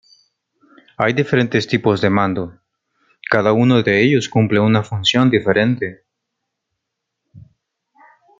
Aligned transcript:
Hay 0.97 1.13
diferentes 1.13 1.67
tipos 1.67 2.01
de 2.01 2.09
mando; 2.09 2.59
cada 3.29 3.53
uno 3.53 3.83
de 3.83 4.01
ellos 4.01 4.29
cumple 4.29 4.59
una 4.59 4.81
función 4.81 5.29
diferente. 5.29 6.05